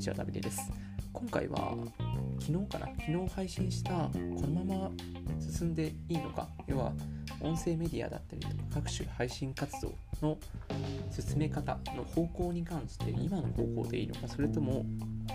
[0.00, 0.72] にちは、ダビデです。
[1.12, 1.76] 今回は、
[2.40, 2.86] 昨日かな？
[2.86, 4.10] 昨日配信した、こ
[4.46, 4.90] のまま
[5.38, 6.94] 進んでいいのか、要は、
[7.42, 9.92] 音声メディアだったりとか、各種配信活動
[10.22, 10.38] の
[11.10, 14.86] 進め方の方向に関して、今の方向でいいのか、それとも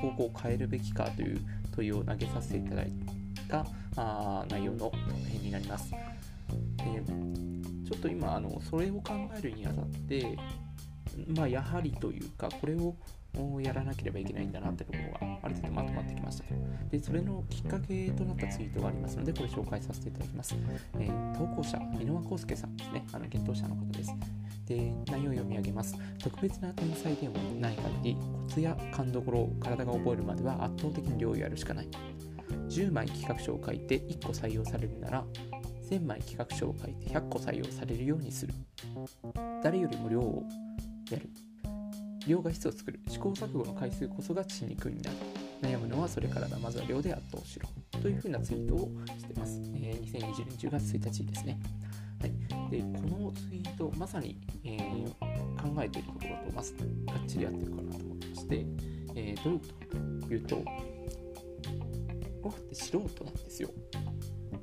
[0.02, 1.40] 方向を変えるべきかという
[1.76, 2.92] 問いを投げさせていただい
[3.48, 4.92] たあ内容の
[5.30, 5.92] 編になります。
[5.92, 5.98] で
[7.88, 10.36] ちょっと今あの、それを考えるにあたって、
[11.28, 12.96] まあ、やはりというか、これを
[13.62, 16.56] やらなければいけないんだなってところがある程度まとまってきましたと
[16.92, 20.56] で、それのきっかけとなったツイートがありますので、これ紹介させていただきます。
[21.00, 24.14] えー、投稿者、箕輪康介さんですね、あの、検討者の方です。
[24.66, 25.96] で、内容を読み上げます。
[26.20, 31.88] 特別な天才でもない限り、コツや勘どころを体が覚えるまでは圧倒的に量をやるしかない。
[32.70, 35.26] 10枚企画書を書いて1個採用されるなら、
[35.90, 38.54] 1000枚企画書を書いて100個採用されるようにする。
[39.64, 40.44] 誰よりも量を
[41.12, 41.30] やる
[42.28, 43.00] 量が質を作る。
[43.08, 45.18] 試行錯誤の回数こそが血肉になる。
[45.62, 47.68] 悩むのはそれからだまずは量で圧倒しろ
[48.00, 51.60] というふうなツイートをしてます、えー、2020年10月1日ですね、
[52.22, 55.06] はい、でこのツイートまさに、えー、
[55.62, 58.66] 考えていることころとまずがっちり合ってるかなと思いまして、
[59.16, 60.64] えー、どういうことかというと
[62.44, 63.70] 僕って素人なんですよ。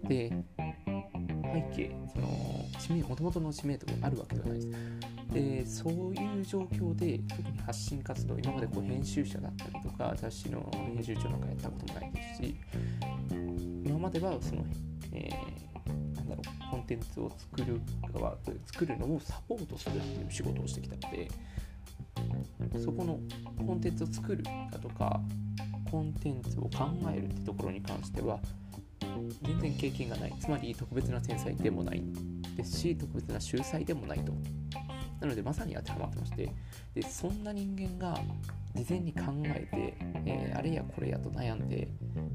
[0.05, 0.33] で
[1.53, 5.12] 背景その知名もともとの知名度があるわけではないです。
[5.33, 12.57] でそういう状況で特に発信活動今までこう編集者だったりとか雑誌の編集長なんかやったこともないですし
[13.85, 14.65] 今まではその、
[15.13, 17.81] えー、なんだろうコンテンツを作る
[18.13, 21.29] 側作るのをサポートするっていう仕事をしてきたので
[22.79, 23.19] そこの
[23.67, 25.21] コンテンツを作るだとか
[25.91, 28.39] コンテンツを考えるってところに関しては
[29.43, 30.35] 全然経験がない。
[30.41, 32.03] つまり特別な天才でもない
[32.57, 34.33] ですし特別な秀才でもないと。
[35.23, 36.53] なのでまさに当てはまってまして
[36.95, 38.21] でそんな人間が
[38.75, 39.95] 事前に考えて、
[40.27, 41.89] えー、あれやこれやと悩んで、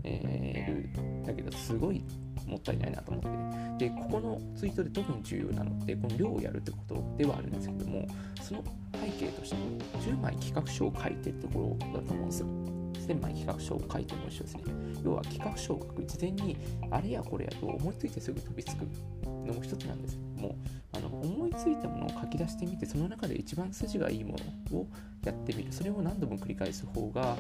[0.04, 2.02] えー、るだけどすごい
[2.46, 3.58] もったいないなと思って。
[3.78, 8.08] でここのツイートで特に重要なのってこの量をやるってことではあるんですけども
[8.42, 8.64] その
[8.94, 9.56] 背景として
[10.00, 12.77] 10枚企画書を書いてってところだと思うんですよ。
[12.96, 14.64] 千枚企画書を書いても一緒ですね
[15.04, 16.58] 要は企画書を書く事前に
[16.92, 18.86] あれやこれやと思いついてすぐ飛びつく
[19.24, 20.56] のも一つなんですけども
[20.94, 24.36] あの思いついたものを書き出してみてその中で一番筋がいいも
[24.72, 24.88] のを
[25.24, 27.38] やってみるそれを何度も繰り返す方が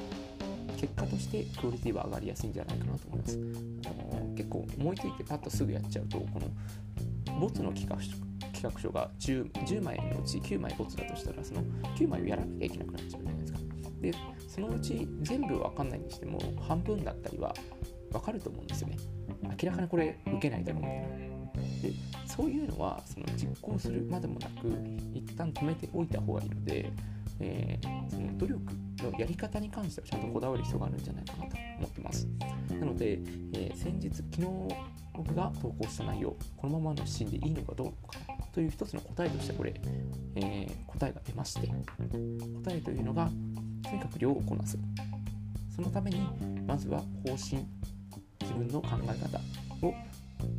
[0.77, 3.39] 結果としてクオリティは上がりやすいんじゃないかなと思います。
[3.85, 8.11] あの結構思いついてパッとすぐやっちゃうとこのボツの企画書
[8.53, 11.61] 企画書が 10, 10枚のうち9枚ボツだとしたらその
[11.95, 13.56] 9枚をやらなきゃいけなくなっちゃうじゃないですか。
[14.01, 14.13] で
[14.47, 17.53] そのうち全部わかんないにしても半分だったりは
[18.11, 18.97] わかると思うんですよね。
[19.61, 21.27] 明らかにこれ受けないだろうみたいな。
[21.81, 21.93] で
[22.25, 24.67] そういうのはその実行するまでもなく
[25.13, 26.91] 一旦止めておいた方がいいので、
[27.39, 28.61] えー、その努力
[28.99, 32.27] のやり方に関してはちゃんとこだわる必要があるんじゃないかなと思ってます。
[32.69, 34.47] なので、えー、先日、昨日
[35.13, 38.17] 僕が投稿した内容、このままのシーンでいいのかどうか
[38.57, 39.79] という一つの答えとしてこれ、
[40.35, 43.29] えー、答えが出まして、答えというのが、
[43.83, 44.79] とにかく量をこなす。
[45.75, 46.27] そのために、
[46.65, 47.67] まずは方針、
[48.41, 49.93] 自分の考え方を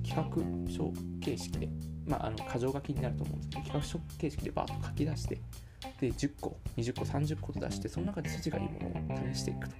[0.06, 1.68] 企画書形式で、
[2.06, 5.40] まあ、あの箇条書きになると思うんですけど、企画書形式でバーッと書き出して、
[6.00, 9.74] で10個20個30個と出してその中で筋がいいものを試していくと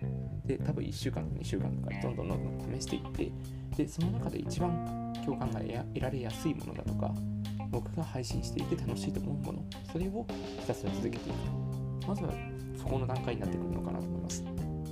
[0.45, 3.33] で多分1週間とか2週間とかどんどんどんどん試していって
[3.77, 7.13] でその中で一番共感が得られやすいものだとか
[7.71, 10.27] 僕が配信していて楽しいと思うものそれを
[10.61, 12.01] ひたすら続けていく。
[12.01, 12.33] とまずは
[12.77, 14.45] そこの段階になってくるのかなと思います。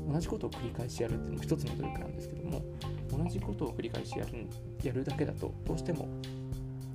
[0.08, 2.62] 同じことを繰り返しやるっていうのも一つの努力なんですけども
[3.10, 4.46] 同じことを繰り返しやる
[4.82, 6.08] やるだけだとどうしても、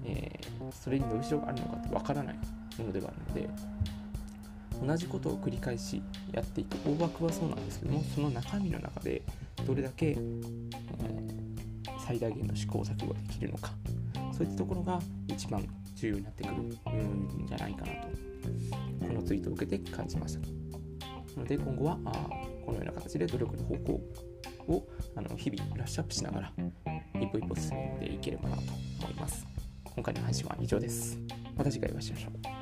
[0.05, 2.35] えー、それに伸びしろがあるのかってわからない
[2.77, 3.49] ものではあるので
[4.85, 6.77] 同じことを繰り返しやっていく。
[6.89, 9.21] 大枠はそうなんですけどもその中身の中で
[9.67, 10.71] どれだけ、えー、
[12.05, 13.71] 最大限の試行錯誤ができるのか
[14.31, 14.99] そういったところが
[15.33, 15.65] 一番
[15.95, 18.07] 重要になってくるんじゃないかなと
[19.07, 20.39] このツイートを受けて感じました。
[21.35, 22.11] なので今後はあ
[22.65, 23.93] このような形で努力の方向
[24.67, 26.53] をあの日々ブラッシュアップしながら
[27.19, 28.61] 一歩一歩進んでいければなと
[28.99, 29.45] 思います。
[29.83, 31.17] 今回の配信は以上です。
[31.55, 32.60] また次回お会いしましょう。